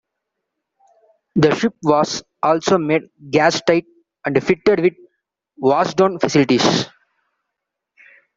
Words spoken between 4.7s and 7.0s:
with washdown facilities.